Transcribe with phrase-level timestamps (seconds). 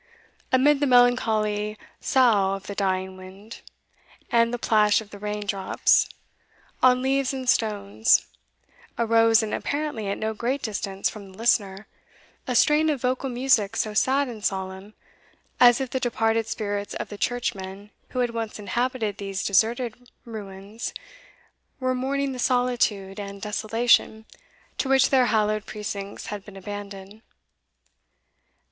[0.51, 3.61] Amid the melancholy sough of the dying wind,
[4.31, 6.09] and the plash of the rain drops
[6.81, 8.25] on leaves and stones,
[8.97, 11.85] arose, and apparently at no great distance from the listener,
[12.47, 14.95] a strain of vocal music so sad and solemn,
[15.59, 20.95] as if the departed spirits of the churchmen who had once inhabited these deserted ruins
[21.79, 24.25] were mourning the solitude and desolation
[24.79, 27.21] to which their hallowed precincts had been abandoned.